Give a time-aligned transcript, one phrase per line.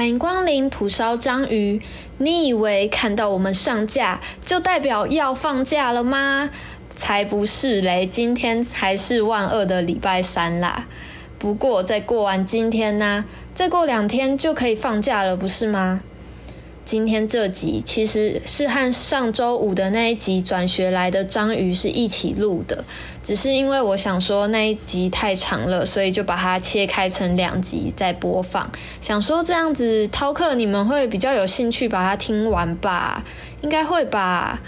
[0.00, 1.78] 欢迎光临蒲烧章鱼。
[2.16, 6.48] 你以为看到我们上架就代表要放假了吗？
[6.96, 8.06] 才不是嘞！
[8.06, 10.86] 今天还是万恶的礼拜三啦。
[11.38, 16.00] 不过再过完今天呢，再过两天就可以放假了，不是吗？
[16.90, 22.84] 今天这集其实是和上周五的那一集转学来的章鱼是一起录的，
[23.22, 28.68] 只是因为我想说那一集太长了，所以就把它切开成两集再播放。
[29.00, 33.24] 想说这样子饕客你们会比较有兴趣把它听完吧？
[33.62, 34.60] 应该会吧。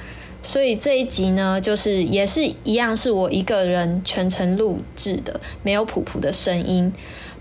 [0.44, 6.92] 所以这一集呢，就是也是一样是我一个人全程录制的，没有普普的声音。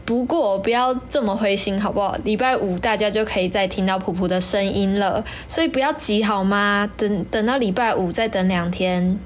[0.04, 2.18] 不过不要这么灰心，好不好？
[2.24, 6.90] 礼拜五大家就可以再听到普普的声音了，所以不要急，好吗？
[6.98, 9.20] 等等到礼拜五再等两天。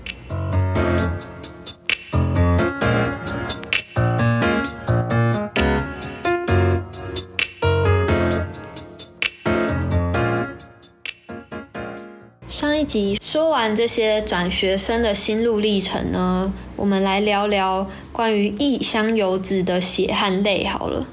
[12.48, 21.06] 上一集说完这些转学生的心路历程呢，我们来聊聊关于异乡游子的血和泪好了。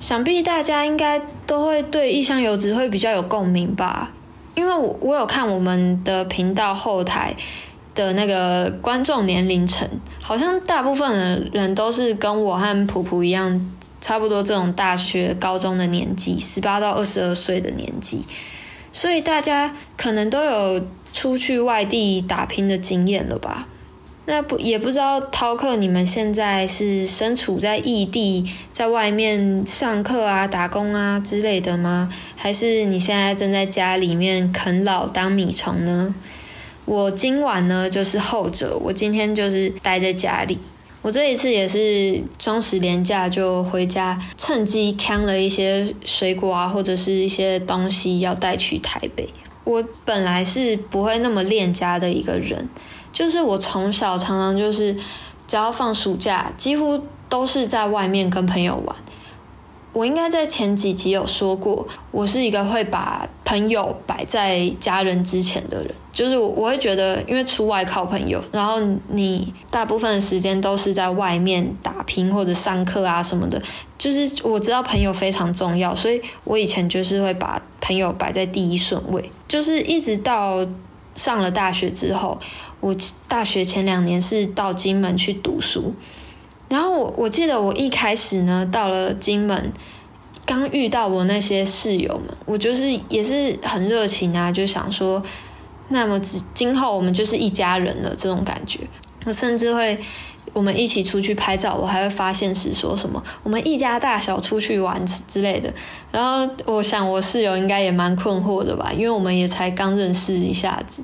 [0.00, 4.12] 想必大家应该都会对异乡游子会比较有共鸣吧？
[4.54, 7.34] 因为我我有看我们的频道后台
[7.94, 9.88] 的那个观众年龄层，
[10.20, 18.22] 好像大部分的人都是跟我和普普一样，差不多这种大学、高中的年纪，十八到二十二岁的年纪。
[18.92, 23.66] 所以大家可能都有出去外地打拼的经验了吧？
[24.26, 32.10] 那不也不知道饕客你们现在是身处在异地，在外面上课啊、打工啊之类的吗？
[32.34, 36.14] 还是你现在正在家里面啃老当米虫呢？
[36.86, 40.58] 我今晚呢就是后者，我今天就是待在家里。
[41.02, 49.28] 我这一次也是双十连假就回家，趁机扛了一些水果啊，或者是一些东西要带去台北。
[49.64, 52.68] 我本来是不会那么恋家的一个人，
[53.14, 54.92] 就是我从小常常就是
[55.46, 58.94] 只要放暑假，几乎都是在外面跟朋友玩。
[59.92, 73.62] 我应该在前几集有说过，我是一个会把朋友摆在家人之前的人，就是我会觉得，因为出外靠朋友，然后你大部分的时间都是在外面打拼或者上课啊什么的，
[73.96, 80.66] 就是我知道朋友非常重要，所以我以前就是会把朋友摆在第一顺位，就是一直到
[81.14, 82.38] 上了大学之后，
[82.80, 82.94] 我
[83.28, 85.94] 大学前两年是到金门去读书。
[86.68, 89.72] 然后我我记得我一开始呢，到了金门，
[90.44, 95.22] 刚遇到我那些室友们，我就是也是很热情啊，就想说，
[95.88, 98.80] 那么今今后我们就是一家人了这种感觉。
[99.24, 99.98] 我甚至会
[100.54, 105.70] 我们一起出去拍照，我还会发现是说什么我们一家大小出去玩之类的。
[106.10, 111.02] 然后我想我室友应该也蛮困惑的吧，因为我们也才刚认识一下子。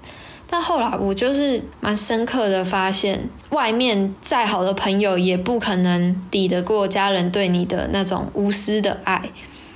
[0.53, 9.23] 但后来我就是蛮深刻的发现，外面再好的朋友也不可能抵得过家人对你的那种无私的爱。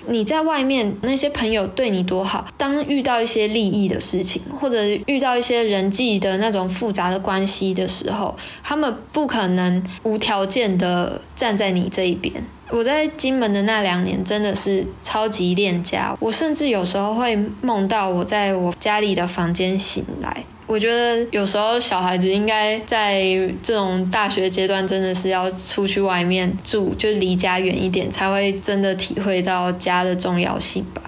[0.09, 12.35] 你在外面那些朋友对你多好，当遇到一些利益的事情，或者遇到一些人际的那种复杂的关系的时候，他们不可能无条件的站在你这一边。
[12.71, 20.45] 我在金门的那两年真的是超级恋家，我甚至有时候会梦到我在我家里的房间醒来。
[20.67, 23.23] 我觉得有时候小孩子应该在
[23.63, 31.03] 这种大学阶段，真的是要出去外面住，就离家远一点，才会真的体会到家的重要性吧。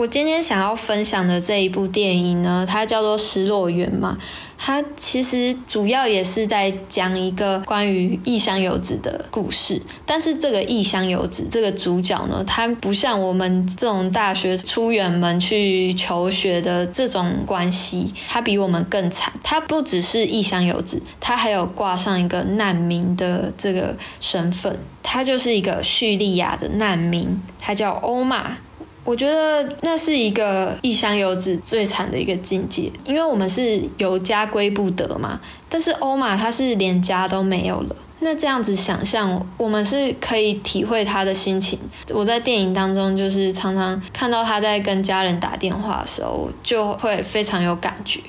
[0.00, 4.16] 我今天想要分享的这一部电影呢，它叫做《失落园》嘛。
[4.56, 19.30] 它其实主要也是在讲一个关于异乡游子的故事，但是这个异乡游子这个主角呢，他不像我们这种大学出远门去求学的这种关系，他比我们更惨。
[19.42, 28.56] 他不只是异乡游子，他还有挂上一个难民的这个身份，他就是一个叙利亚的难民，他叫欧玛。
[29.02, 35.40] 我觉得那是一个异乡游子最惨的一个境界，因为我们是有家归不得嘛。
[35.68, 41.78] 但是欧玛他是连家都没有了，那这样子想象，我们是可以体会他的心情。
[42.10, 48.20] 我在电影当中就是常常看到他在跟家人打电话的时候，就会非常有感觉。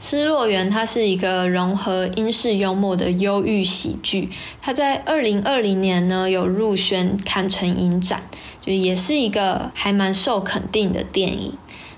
[0.00, 4.28] 失落园它是一个融合英式幽默的忧郁喜剧，
[4.62, 8.22] 它在二零二零年呢有入选坎城影展。
[8.74, 11.52] 也是一个还蛮受肯定的电影。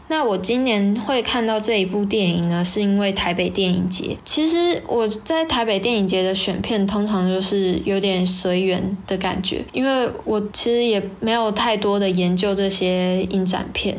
[0.08, 4.16] 那我今年会看到这一部电影呢，是因为台北电影节。
[4.24, 13.96] 其实我在台北电影节的选片通常就是有点随缘的感觉，因为我其实也没有太多的研究这些影展片。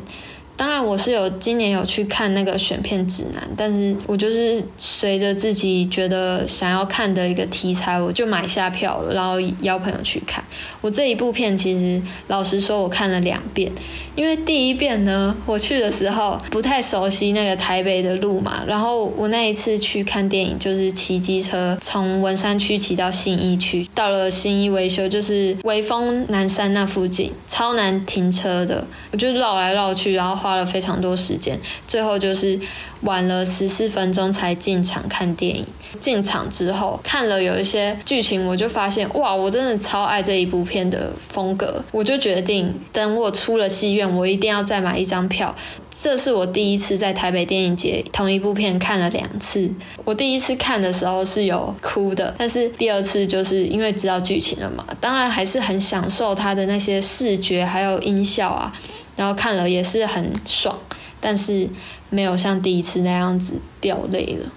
[0.61, 10.43] 当然，我是有今年有去看那个选片指南，但是我就是随着自己觉得想要看的一个题材，我就买下票了，然后邀朋友去看。
[10.79, 13.71] 我这一部片其实老实说，我看了两遍，
[14.15, 30.50] 因为第一遍呢，我去的时候不太熟悉那个台北的路嘛，然后我那一次去看电影就是骑机车从文山区骑到信义区，到了信义维修就是威风南山那附近，超难停车的，我就绕来绕去，然后花。
[30.51, 31.57] 花了非常多时间，
[31.87, 32.59] 最后就是
[33.03, 35.65] 晚了十四分钟才进场看电影。
[36.01, 41.81] 进场之后看了有一些剧情，我就发现哇，我真的超爱这一部片的风格。
[41.91, 45.55] 我就决定等我出了戏院，我一定要再买一张票。
[45.97, 49.69] 这是我第一次在台北电影节同一部片看了两次。
[50.03, 58.73] 我第一次看的时候是有哭的，但是第二次就是因为知道剧情了嘛，当然还是很享受它的那些视觉还有音效啊。
[59.15, 60.77] 然后看了也是很爽，
[61.19, 61.69] 但是
[62.09, 64.49] 没有像第一次那样子掉泪了。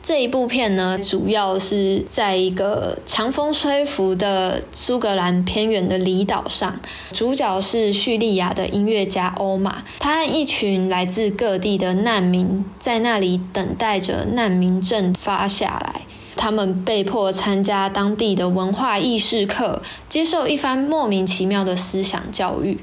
[0.00, 6.80] 这一部片呢，主要是在一个强风吹拂的苏格兰偏远的离岛上，
[7.12, 16.02] 主角是叙利亚的音乐家欧玛，他和一群来自各地的难民在那里等待着难民证发下来，
[16.36, 22.78] 他们被迫参加当地的文化意识课，接受一番莫名其妙的思想教育。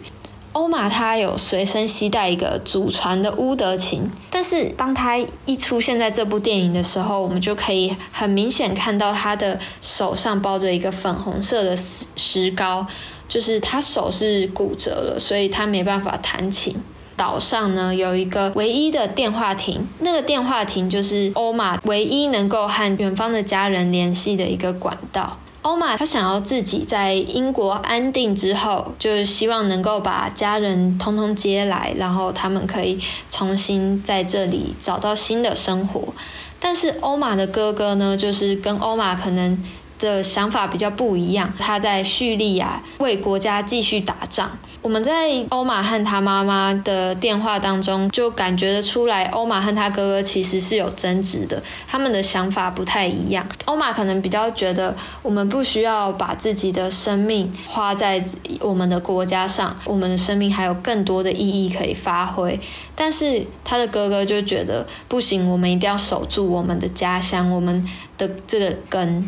[0.55, 12.87] 欧玛他有随身携带一个祖传的乌德琴，但是当他一出现在这部电影的时候，我们就可以很明显看到他的手上包着一个粉红色的石石膏，
[13.27, 16.73] 就是他手是骨折了，所以他没办法弹琴。
[17.17, 25.37] 岛上呢有一个唯一的电话亭，那个电话亭就是欧玛唯一能够和远方的家人联系的一个管道。
[25.65, 32.99] 欧玛他想要自己在英国安定之后，就是希望能够把家人通通接来，然后他们可以
[33.31, 36.13] 重新在这里找到新的生活。
[36.59, 39.57] 但是欧玛的哥哥呢，就是跟欧玛可能
[39.97, 44.51] 的想法比较不一样，他在叙利亚为国家继续打仗。
[44.85, 53.43] 我们在欧玛和他妈妈的电话当中，就感觉得出来，欧玛和他哥哥其实是有争执的，他们的想法不太一样。
[53.65, 58.23] 欧玛可能比较觉得，我们不需要把自己的生命花在
[58.59, 62.59] 我们的国家上，我们的生命还有更多的意义可以发挥。
[62.95, 67.83] 但是他的哥哥就觉得，不行，我们一定要守住我们的家乡，我们
[68.19, 69.27] 的这个根。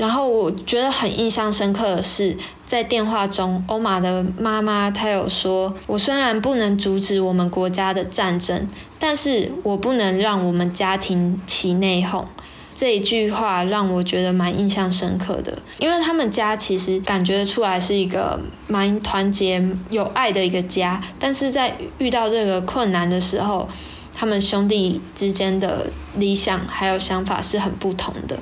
[0.00, 2.34] 然后我觉得很印象深刻的是，
[2.66, 8.66] 在电话中，欧玛的妈妈她有说：“我虽然不能阻止我们国家的战争，
[8.98, 12.24] 但是我不能让我们家庭起内讧。”
[12.74, 23.68] 这一句话让我觉得蛮印象深刻的，因为他们家其实感觉出来是一个蛮团结、有爱的一个家，但是在遇到这个困难的时候，
[24.14, 28.38] 他们兄弟之间的理想还有想法是很不同的。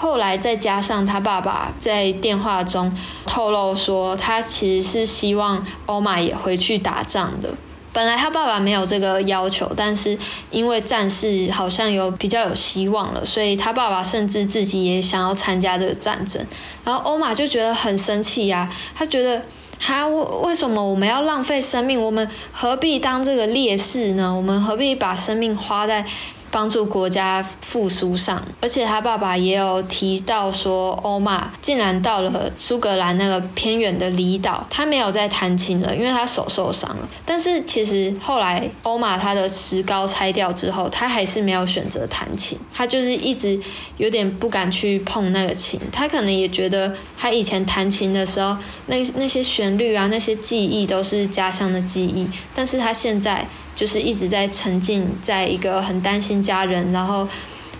[0.00, 2.96] 后来再加上他爸爸在电话中
[3.26, 7.50] 透露说，他其实是希望欧玛也回去打仗的。
[7.92, 10.16] 本来他爸爸没有这个要求，但是
[10.52, 16.46] 因为战事好像有比较有希望了，所以他爸爸甚至自己也想要参加这个战争。
[16.84, 19.42] 然后欧玛就觉得很生气呀，他觉得
[19.80, 22.00] 他为为什么我们要浪费生命？
[22.00, 24.32] 我们何必当这个烈士呢？
[24.32, 26.04] 我们何必把生命花在？
[26.50, 37.08] 帮助国家复苏上，而且他爸爸也有提到说，欧玛竟然到了苏格兰那个偏远的离岛，他没有再弹琴了，因为他手受伤了。
[37.26, 43.60] 但是其实后来欧玛他的石膏拆掉之后，他还是没有选择弹琴，他就是一直
[43.98, 45.78] 有点不敢去碰那个琴。
[45.92, 53.46] 他可能也觉得他以前弹琴的时候，那那些旋律啊，那些记忆都是家乡的记忆，但是他现在。
[53.78, 57.28] 就是一直在沉浸在一个很担心家人，然后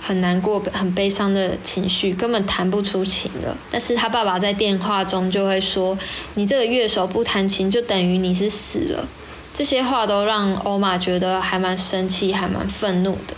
[0.00, 3.57] 很难过、很悲伤的情绪，根本弹不出琴了。
[3.69, 5.99] 但是他爸爸在电话中就会说
[6.35, 9.09] ：“你这个乐手不弹琴，就等于你是死了。”
[9.52, 13.35] 这些话都让欧玛觉得还蛮生气、还蛮愤怒的。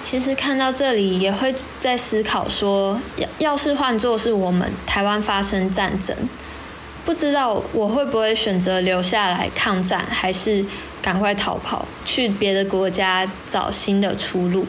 [0.00, 6.16] 其实看到这里，也会在思考说：要要是换作是我们台湾发生战争，
[7.04, 10.66] 不知道我会不会选择留下来抗战，还是？
[11.02, 14.64] 赶快逃跑，去别的国家找新的出路。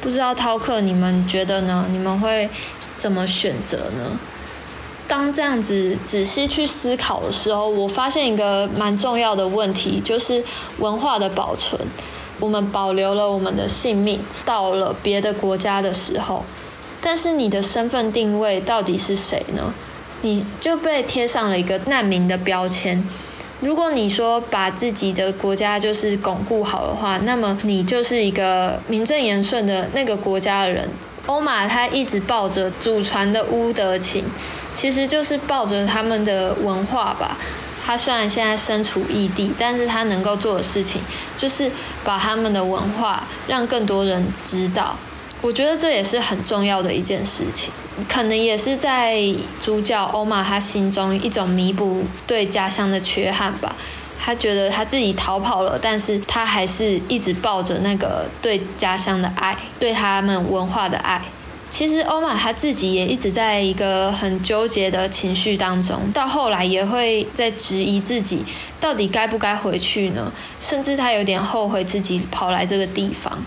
[0.00, 1.86] 不知道饕客，你们觉得呢？
[1.90, 2.48] 你们会
[2.96, 4.18] 怎么选择呢？
[5.06, 10.44] 当这样子仔细去思考的时候，我发现一个蛮重要的问题，就是
[10.78, 11.80] 文化的保存。
[12.40, 16.44] 我们保留了我们的性命，到了别的国家的时候，
[17.00, 19.74] 但是你的身份定位到底是谁呢？
[20.22, 23.08] 你就被贴上了一个难民的标签。
[23.60, 30.88] 如果你说把自己的国家就是巩固好的话，那么你就是一个名正言顺的那个国家的人。
[31.26, 34.24] 欧玛他一直抱着祖传的乌德情。
[34.74, 37.36] 其实就是抱着他们的文化吧。
[37.84, 41.00] 他虽然现在身处异地，但是他能够做的事情
[41.36, 41.68] 就是
[42.04, 44.96] 把他们的文化让更多人知道。
[45.40, 47.72] 我觉得这也是很重要的一件事情，
[48.08, 49.22] 可能也是在
[49.60, 53.74] 主角欧玛他心中一种弥补对家乡的缺憾吧。
[54.20, 61.22] 他觉得他自己逃跑了，但是他还是一直抱着那个对家乡的爱，对他们文化的爱。
[61.70, 68.42] 其实欧玛他自己也一直在一个很纠结的情绪当中，到后来也会在质疑自己
[68.80, 70.32] 到底该不该回去呢？
[70.60, 73.38] 甚至他有点后悔自己跑来这个地方。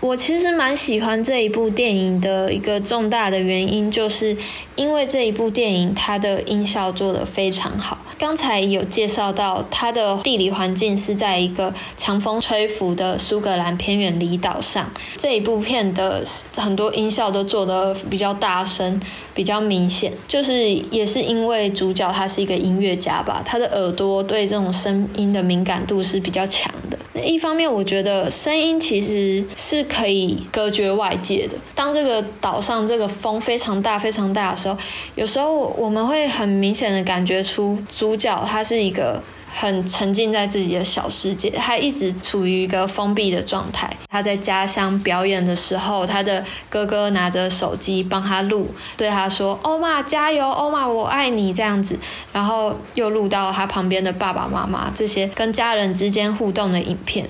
[0.00, 4.34] 我其实蛮喜欢这一部电影的一个重大的原因，就是
[4.74, 7.98] 因为这一部电影它的音效做得非常好。
[8.18, 14.90] 刚才有介绍到，它的地理环境是在一个强风吹拂的苏格兰偏远离岛上。
[15.18, 16.24] 这一部片的
[16.56, 18.98] 很多音效都做得比较大声，
[19.34, 26.98] 比较明显，就是也是因为主角他是一个音乐家吧，他的耳朵对这种声音的敏感度是比较强的。
[27.12, 29.86] 那一方面，我觉得声音其实是。
[29.92, 31.56] 可以隔绝外界的。
[31.74, 34.76] 当这个岛上这个风非常大、非常大的时候，
[35.16, 39.20] 有时候我们会很明显的感觉出主角他是一个
[39.52, 43.90] 很沉浸在自己的小世界，他一直处于一个封闭的状态。
[44.08, 51.98] 他在家乡表演的时候，他的哥哥拿着手机帮他录，对他说：“欧玛加油，欧玛我爱你。”这样子，
[52.32, 57.28] 然后又录到他旁边的爸爸妈妈这些跟家人之间互动的影片。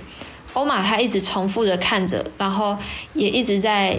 [0.52, 2.76] 欧玛他一直重复着看着，然后
[3.14, 3.96] 也一直在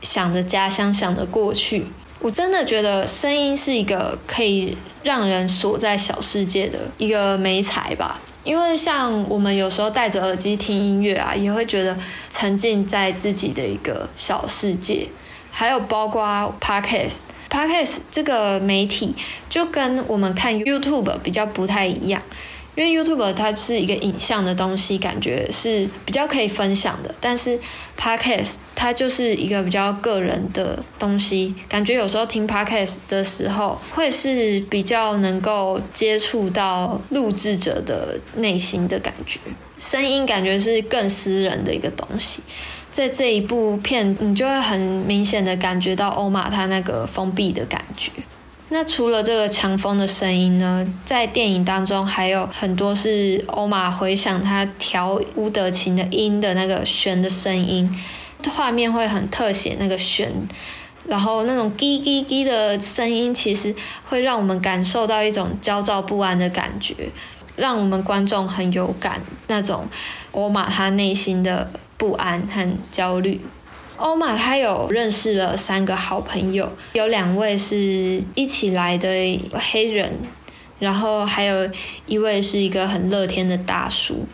[0.00, 1.86] 想着家乡，想着过去。
[2.20, 8.20] 我真的觉得声音是一个可以让人锁在小世界的一个美材吧。
[8.44, 11.96] 因为像我们有时候戴着耳机听音乐啊，也会觉得
[12.30, 15.06] 沉浸在自己的一个小世界。
[15.50, 19.14] 还有包括 Podcast，Podcast 这个媒体
[19.50, 22.22] 就跟我们看 YouTube 比较不太一样。
[22.78, 27.12] 因为 YouTube 它是一个影像的东西，感觉是比较可以分享的。
[27.20, 27.58] 但是
[27.98, 39.40] Podcast 它就是一个比较个人的东西，感觉有时候听 Podcast 的时候，会是比较能够接触到录制者的内心的感觉，
[39.80, 42.40] 声音感觉是更私人的一个东西。
[42.92, 48.12] 在这一部片，你就会很明显的感觉到欧玛他那个封闭的感觉。
[48.70, 57.90] 那除了这个强风的声音呢，在电影当中还有很多是欧玛回想他调乌德琴的音的那个弦的声音，
[58.54, 60.30] 画面会很特写那个弦，
[61.06, 66.94] 然后那种滴滴滴的声音，其实会让我们感受到一种焦躁不安的感觉，
[67.56, 69.88] 让我们观众很有感那种
[70.32, 73.40] 欧玛他内心的不安和焦虑。
[73.98, 79.08] 欧玛他有认识了三个好朋友，有两位是一起来的
[79.52, 80.10] 黑人，
[80.78, 81.68] 然后还有
[82.06, 84.24] 一位是一个很乐天的大叔。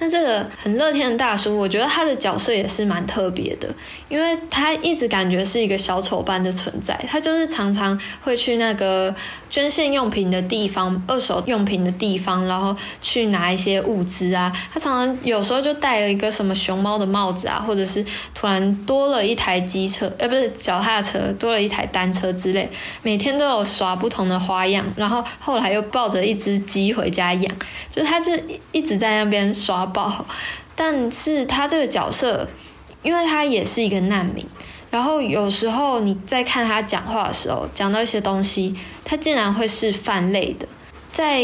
[0.00, 3.68] 那这个很乐天的大叔，我觉得他的角色也是蛮特别的，
[4.08, 6.98] 因为他一直感觉是一个小丑般的存在。
[7.08, 9.14] 他就是常常会去那个
[9.54, 14.52] 捐献用品的地方、二手用品的地方，然后去拿一些物资啊。
[14.72, 22.68] 他常常有时候就戴了一个什么熊猫的帽子啊，或者是突然多了一台机车，呃，不是脚踏车，多了一台单车之类。
[23.04, 27.56] 每天都有耍不同的花样，然后后来又抱着一只鸡回家养，
[27.92, 28.32] 就是他就
[28.72, 29.84] 一直在那边耍。
[29.86, 30.26] 宝，
[30.74, 32.48] 但是他这个角色，
[33.02, 34.44] 因为他也是一个难民，
[34.94, 38.72] 然后有时候你在看他讲话的时候，讲到一些东西，
[39.04, 40.68] 他竟然会是泛泪的，
[41.10, 41.42] 在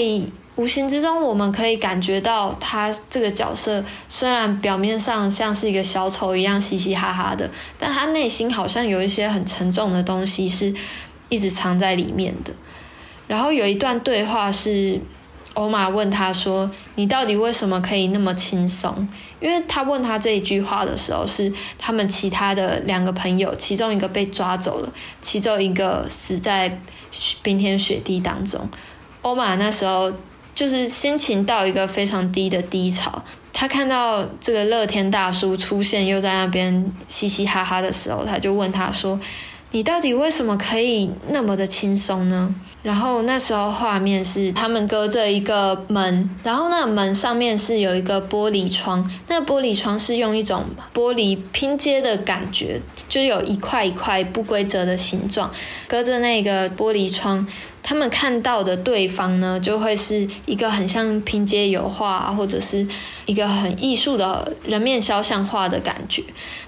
[0.55, 10.73] 无形之中，我们可以感觉到他这个角色虽然表面上像是一个小丑一样嘻嘻哈哈的，但他内心好像有一些很沉重的东西是
[11.29, 12.53] 一直藏在里面的。
[13.27, 15.01] 然后有一段对话是。
[15.55, 19.09] 欧玛问他说：“你到底为什么可以那么轻松？”
[19.41, 26.81] 因为他问他这一句话的时候，是他们其他的两个朋友，其中一个被抓走了，其中一个死在
[27.43, 28.69] 冰天雪地当中。
[29.23, 30.13] 欧玛那时候
[30.55, 33.23] 就是心情到一个非常低的低潮。
[33.53, 39.19] 他看到这个乐天大叔出现，又在那边嘻嘻哈哈的时候，他就问他说
[39.73, 55.51] ：“你到底为什么可以那么的轻松呢？”然后那时候画面是他们隔着一个门，然后那个门上面是有一个玻璃窗，那玻璃窗是用一种玻璃拼接的感觉，就有一块一块不规则的形状，
[55.87, 57.47] 隔着那个玻璃窗。
[57.83, 62.87] 他们看到的对方呢，就会是一个很像拼接油画，或者是
[63.27, 66.23] 一个很艺术的人面肖像画的感觉。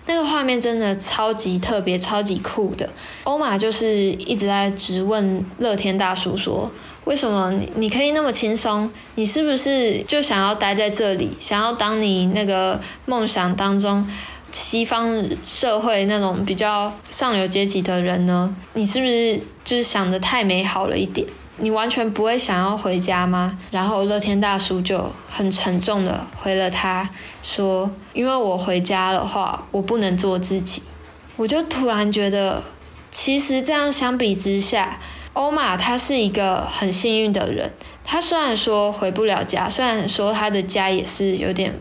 [0.06, 2.88] 那个画面真的超级特别、超级酷的。
[3.24, 6.68] 欧玛就是一直在质问乐天大叔说
[7.04, 8.90] ：“为什么你你可以那么轻松？
[9.14, 14.04] 你是不是就想要待在这里，想要当你那个梦想当中？”
[14.50, 19.40] 西方社会那种比较上流阶级的人呢，你是不是
[19.72, 21.26] 就是想的太美好了一点？
[21.56, 23.56] 你完全不会想要回家吗？
[23.70, 27.08] 然后乐天大叔就很沉重的回了他
[27.42, 30.82] 说：“因为我回家的话，我不能做自己。”
[31.36, 32.62] 我就突然觉得，
[33.10, 34.98] 其实这样相比之下，
[35.32, 37.72] 欧玛他是一个很幸运的人。
[38.04, 41.72] 他虽然说回不了家，虽然说他的家也是有点。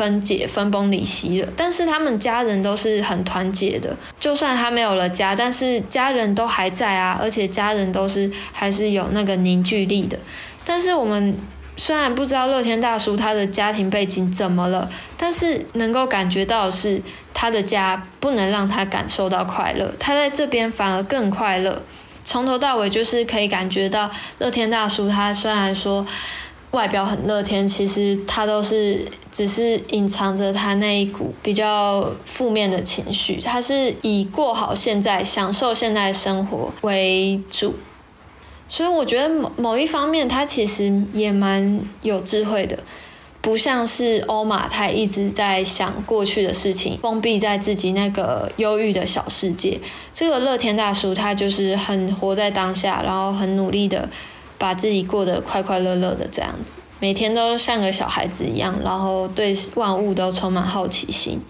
[0.00, 3.94] 分解、分崩离析了，但是他们家人都是很团结的。
[4.18, 10.18] 就算他没有了家，但是家人都还在啊，而且家人都是还是有那个凝聚力的。
[10.64, 11.36] 但是我们
[11.76, 14.88] 虽然不知道乐天大叔他的家庭背景怎么了，
[15.18, 17.02] 但是能够感觉到是
[17.34, 21.82] 他的家不能让他感受到快乐，他在这边反而更快乐。
[22.24, 26.06] 从头到尾就是可以感觉到乐天大叔他虽然说。
[26.72, 33.40] 外表很乐天，其实他都是只是隐藏着他那一股比较负面的情绪。
[33.40, 37.74] 他是以过好现在、享受现在生活为主，
[38.68, 42.78] 所以我觉得某某一方面，他其实也蛮有智慧的，
[43.40, 49.80] 不像是欧玛，他一直在想过去的事情，封闭在自己那个忧郁的小世界。
[50.14, 54.08] 这个乐天大叔，他就是很活在当下，然后很努力的。
[54.60, 61.40] 把自己过得快快乐乐的这样子，每天都像个小孩子一样，然后对万物都充满好奇心。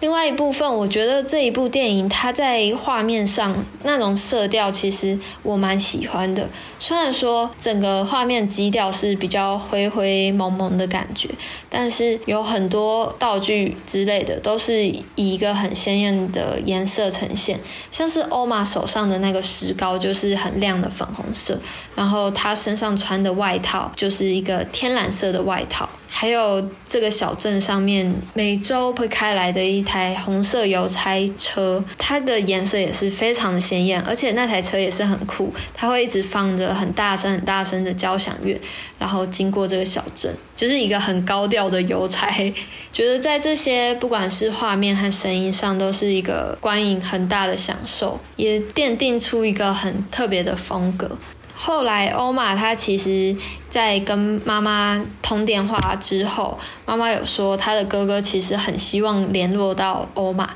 [0.00, 6.48] 另外一部分，我觉得这一部电影它在画面上那种色调，其实我蛮喜欢的。
[6.78, 11.30] 虽然说整个画面基调是比较灰灰蒙蒙的感觉，
[11.70, 17.58] 但是有很多道具之类的都是以一个很鲜艳的颜色呈现。
[17.90, 21.58] 像是欧玛手上的那个石膏就是很亮的粉红色，
[21.94, 25.88] 然后他身上穿的外套就是一个天蓝色的外套。
[26.08, 38.58] 还有这个小镇上面每周会开来的一台红色邮差车，它的颜色也是非常的鲜艳，而且那台车也是很酷，它会一直放着很大声、很大声的交响乐，
[38.98, 42.30] 然后经过这个小镇，就是一个很高调的邮差。
[42.92, 51.18] 觉得在这些不管是画面和声音上，都是一个观影很大的享受，也奠定出一个很特别的风格。
[51.58, 53.34] 后来，欧玛他其实，
[53.70, 60.50] 在跟妈妈通电话之后，妈妈有说他的哥哥其实很希望联络到欧玛，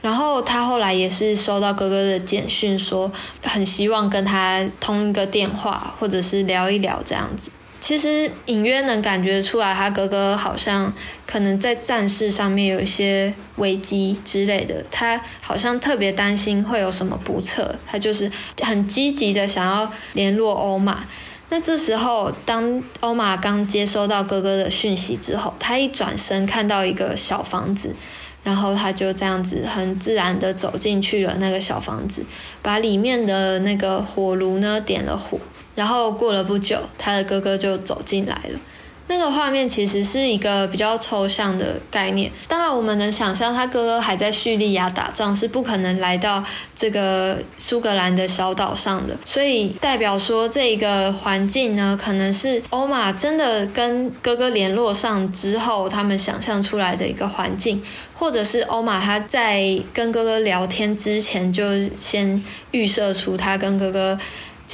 [0.00, 3.10] 然后他后来也是收到哥哥的简讯，说
[3.42, 7.50] 很希望跟他通一个电话，或者是聊一聊这样子。
[7.84, 10.90] 其实隐约能感觉出来，他哥哥好像
[11.26, 18.30] 可能在战事上面有一些危机之类的，他好像特别担心会有什么不测，他就是
[18.62, 21.04] 很积极的想要联络欧玛。
[21.50, 27.94] 那这时候，当欧玛刚接收到哥哥的讯息之后，他一转身看到一个小房子，
[28.42, 32.24] 然后他就这样子很自然的走进去了那个小房子，
[32.62, 35.38] 把里面的那个火炉呢点了火。
[35.74, 38.60] 然后过了不久，他的哥哥就走进来了。
[39.06, 42.32] 那个画面其实是一个比较抽象的概念。
[42.48, 46.42] 当然，我们能想象他哥哥还在叙利亚打仗，是不可能来到
[46.74, 49.14] 这个苏格兰的小岛上的。
[49.26, 57.82] 所以，代表说这一个环境呢，可能是欧玛真的跟哥哥联络上之后，他们想象出来的一个环境，
[58.14, 61.62] 或者是欧玛他在跟哥哥聊天之前就
[61.98, 64.18] 先预设出他跟哥哥。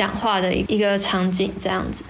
[0.01, 2.05] 讲话的一个场景，这样子，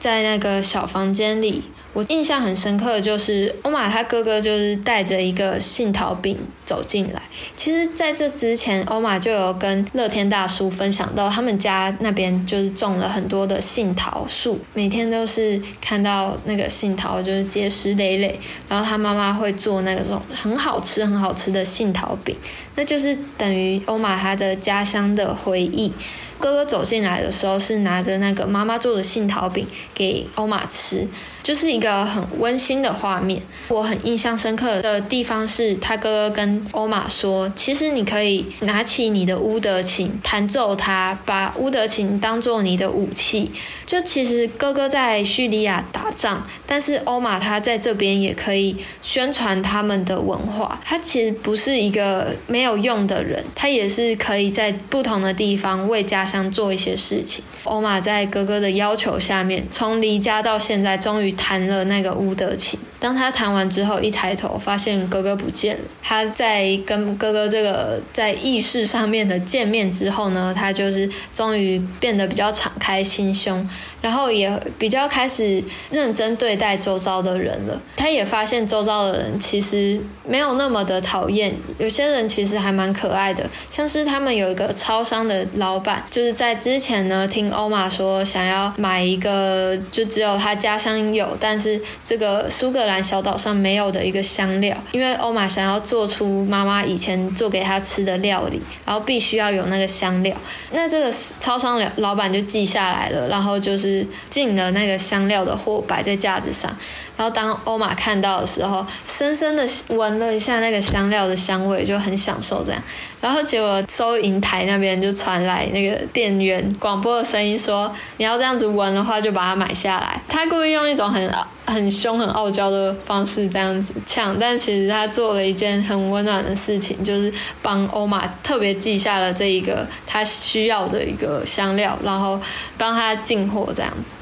[0.00, 1.64] 在那个小房间里，
[1.96, 7.22] 我印象很深刻的就是欧玛他哥哥就是带着一个杏桃饼走进来。
[7.56, 22.36] 其实，在这之前，欧玛就有跟乐天大叔分享到，他们家那边就是种了很多的杏桃树，每天都是看到那个杏桃就是结实累累，然后他妈妈会做那种很好吃、很好吃的杏桃饼，
[22.74, 25.90] 那就是等于欧玛他的家乡的回忆。
[26.38, 31.08] 哥哥走进来的时候是拿着那个妈妈做的杏桃饼给欧玛吃，
[31.46, 33.40] 就是一个很温馨的画面。
[33.68, 43.52] 我很印象深刻的地方是他哥哥跟欧玛说：“其实你可以拿起你的乌德琴，弹奏它，把乌德琴当做你的武器。
[43.86, 50.80] 就其实哥哥在叙利亚打仗，但是欧玛他在这边也可以宣传他们的文化。
[50.84, 57.44] 他其实不是一个没有用的人，他也是可以在不同的地方为家乡做一些事情。
[57.62, 62.78] 欧玛在哥哥的要求下面，从离家到现在，终于弹了那个乌德琴。
[62.98, 65.82] 当他弹完之后，一抬头发现哥哥不见了。
[66.02, 73.68] 他在跟哥哥这个在意识上面的见面之后呢，他就是终于变得比较敞开心胸，
[74.06, 77.80] 然后也比较开始认真对待周遭的人了。
[77.96, 83.44] 他也发现周遭的人其实没有那么的讨厌，有些人其实还蛮可爱的。
[83.68, 100.36] 像是他们有一个超商的老板，就是在之前呢，听欧玛说想要买一个就只有他家乡有，但是这个苏格兰小岛上没有的一个香料，因为欧玛想要做出妈妈以前做给他吃的料理，然后必须要有那个香料。
[100.70, 103.95] 那这个超商老老板就记下来了，然后就是
[104.28, 106.74] 进了那个香料的货摆在架子上。
[107.16, 112.82] 然后当欧玛看到的时候，深深的闻了一下那个香料的香味，就很享受这样。
[113.20, 121.26] 然后结果收银台那边就传来那个店员广播的声音说：“你要这样子闻的话，就把它买下来。”他故意用一种很
[121.66, 132.40] 很凶、很傲娇的方式这样子呛，但其实他做了一件很温暖的事情，就是帮欧玛特别记下了这一个他需要的一个香料，然后
[132.78, 134.14] 帮他进货这样子。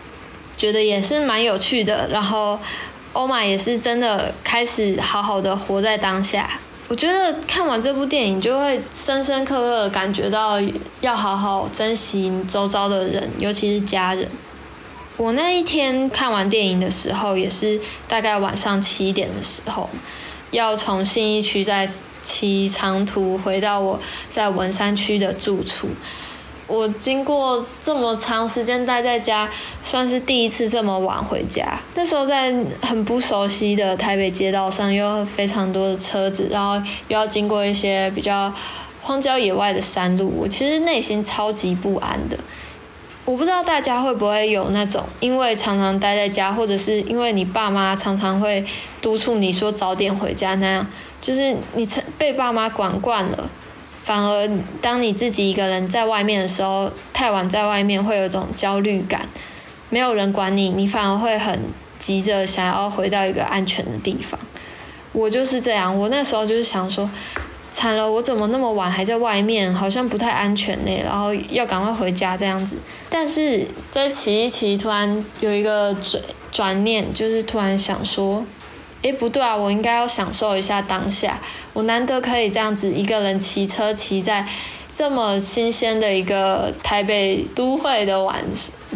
[0.57, 2.59] 觉得也是蛮有趣的，然后
[3.13, 6.49] 欧玛也是真的开始好好的活在当下。
[6.87, 10.61] 我觉得看完这部电影，就会深深刻刻感觉到
[11.01, 14.29] 要好好珍惜周遭的人，尤其是家人。
[15.17, 19.89] 我那一天看完电影的时候，也是大概晚上七点的时候，
[20.51, 21.89] 要从信义区再
[22.23, 25.89] 骑长途回到我在文山区的住处。
[26.67, 29.49] 我经过这么长时间待在家，
[29.83, 31.79] 算是第一次这么晚回家。
[31.95, 36.75] 那时候在很不熟悉的台北街道上，又非常多的车子，然后
[37.09, 38.53] 又要经过一些比较
[39.03, 42.39] 荒郊野外的山路，我其实内心超级不安的。
[43.25, 48.65] 我不知道大家会不会有那种，因为常常待在家，或者是因为你爸妈常常会
[49.01, 50.87] 督促你说早点回家那样，
[51.21, 53.49] 就是你被爸妈管惯了。
[54.03, 54.47] 反而，
[54.83, 59.27] 当你自己一个人在外面的时候，太晚在外面会有一种焦虑感，
[59.89, 61.59] 没有人管你，你反而会很
[61.99, 64.39] 急着想要回到一个安全的地方。
[65.13, 67.09] 我就是这样，我那时候就是想说，
[67.75, 72.79] 惨了，我怎么那么晚还在外面，好像不太安全呢，然后要赶快回家这样子。
[73.11, 78.47] 但是在骑一骑，突然有一个转转念，就是突然想说。
[79.03, 79.55] 诶，不对啊！
[79.55, 81.39] 我应该要享受一下当下。
[81.75, 84.49] 我难得可以这样子一个人骑车骑在
[84.91, 88.43] 这么新鲜的一个台北都会的晚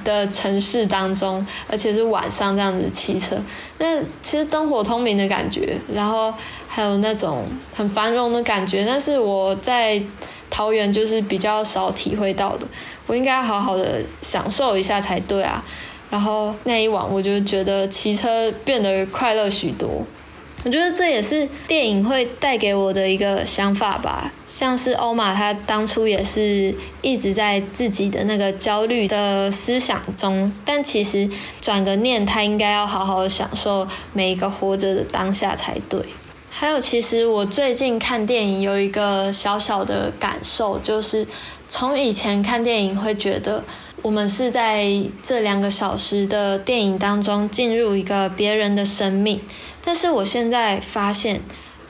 [0.02, 3.36] 的城市当中，而且是晚上这样子骑车。
[3.76, 6.32] 那其实灯火通明的感觉，然后
[6.78, 10.00] 还有那种很繁荣的感觉，但是我在
[10.48, 12.64] 桃园就是比较少体会到的。
[13.08, 15.64] 我应该好好的享受一下才对啊！
[16.08, 20.06] 然后那一晚，我就觉得骑车变得快乐许多。
[20.62, 24.32] 我觉得这也是电影会带给我的一个想法吧。
[24.46, 31.28] 像是欧玛，他当初也是一直在自己的那个焦虑的思想中，但其实
[31.60, 36.00] 转个念，他应该要好好享受每一个活着的当下才对。
[36.60, 41.24] 还有，其实我最近看电影有一个小小的感受，就是
[41.68, 43.62] 从以前看电影会觉得。
[44.02, 44.84] 我们是在
[45.22, 49.40] 这两个小时的电影当中进入一个别人的生命，
[49.84, 51.40] 但是我现在发现，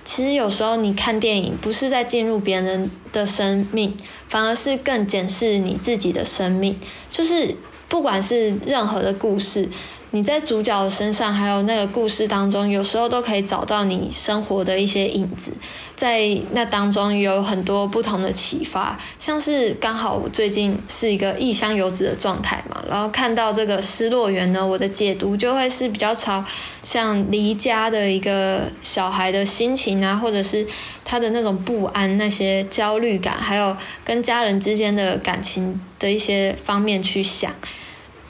[0.04, 3.96] 其实有时候你看电影不是在进入别人的生命，
[4.28, 6.78] 反而是更检视你自己的生命，
[7.10, 7.56] 就是
[7.88, 9.66] 不管是任何的故事。
[10.10, 15.52] 你在主角的身上，还有那个故事当中，有时候都可以找到你生活的一些影子，
[15.94, 18.98] 在那当中有很多不同的启发。
[19.18, 26.42] 像是刚好我最近是一个异乡游子的状态嘛，然后看到这个失落园呢，我的解读就会是比较朝
[26.82, 30.66] 像离家的一个小孩的心情啊，或者是
[31.04, 37.52] 他的那种不安、那些焦虑感，还有跟家人之间的感情的一些方面去想。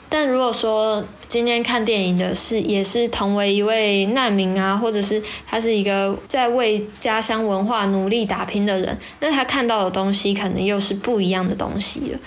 [0.09, 12.19] 但如果说今天看电影的是也是同为一位难民啊，或者是他是一个在为家乡文化努力打拼的人，那他看到的东西可能又是不一样的东西了。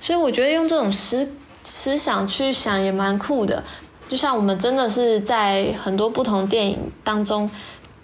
[0.00, 1.28] 所以我觉得用这种思
[1.64, 3.64] 思想去想也蛮酷的。
[4.08, 7.50] 就像我们真的是在很多不同电影当中，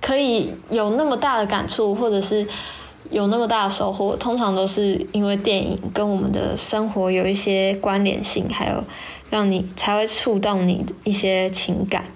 [0.01, 2.45] 可以有那么大的感触，或者是
[3.13, 8.83] 有那么大的收获，通常都是因为电影跟我们的生活有一些关联性，还有
[9.29, 12.07] 让你才会触动你的一些情感。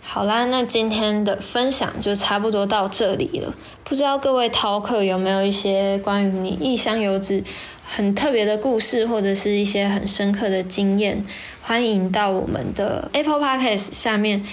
[0.00, 3.54] 好啦，那今天的分享就差不多到这里了。
[3.84, 7.44] 不知道各位饕客有没有一些关于你异乡游子
[7.84, 11.24] 很特别的故事，或者是一些很深刻的经验？
[11.60, 14.44] 欢迎到我们的 Apple Podcast 下面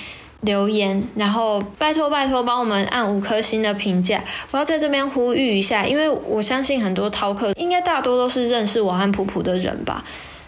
[0.44, 4.24] 留言，然后拜托拜托帮我们按五颗星的评价。
[4.52, 10.04] 我要在这边呼吁一下，因为我相信很多饕客应该大多都是认识我和普普的人吧。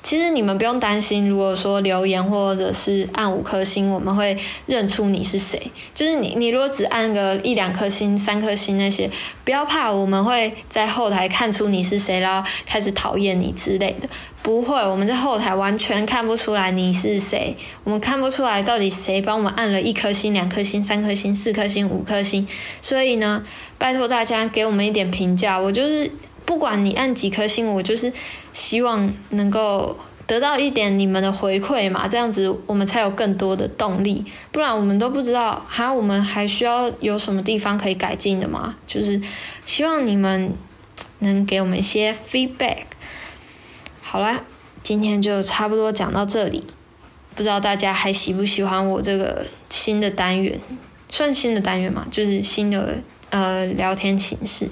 [0.06, 4.38] 其实你们不用担心，如果说留言或者是按五颗星，我们会
[4.68, 5.60] 认出你是谁。
[5.96, 9.10] 就是你，你如果只按个一两颗星、三颗星那些，
[9.44, 14.08] 不要怕，我们会在后台看出你是谁，然后开始讨厌你之类的。
[14.44, 22.48] 不会，我们在后台完全看不出来你是谁，我们看不出来到底谁帮我们按了一颗星、两颗星、三颗星、四颗星、五颗星。
[22.80, 23.44] 所以呢，
[23.80, 25.60] 拜托大家给我们一点评价。
[25.60, 26.12] 我就是。
[26.46, 28.14] 不管你按几颗星，我就是
[28.54, 34.24] 希望能够得到一点你们的回馈嘛，这样子我们才有更多的动力。
[34.52, 38.76] 不然我们都不知道，还我们还需要有什么地方可以改进的吗？
[38.86, 39.22] 就是
[39.66, 40.54] 希望你们
[41.20, 42.84] 能给我们一些 feedback。
[44.02, 44.42] 好啦，
[44.84, 46.64] 今天就差不多讲到这里。
[47.36, 50.60] 不知道大家还喜不喜欢我这个新的单元？
[51.10, 52.98] 算新的单元嘛，就是新的
[53.30, 54.70] 呃聊天形式，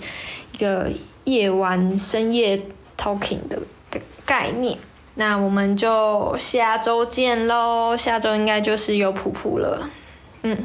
[0.54, 0.90] 一个。
[1.26, 2.62] 夜晚深夜
[2.98, 3.60] talking 的
[4.26, 4.78] 概念，
[5.16, 7.96] 那我们就下周见喽。
[7.96, 9.90] 下周应该就是有普普了，
[10.42, 10.58] 嗯，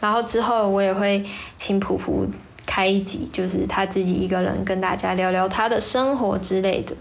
[0.00, 1.24] 然后之后我也会
[1.56, 2.26] 请普普
[2.66, 6.94] 开一集，就是他自己一个人跟大家聊聊他的生活之类的。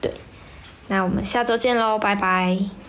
[0.00, 0.10] 对，
[0.88, 2.81] 那我们下周见喽，拜拜。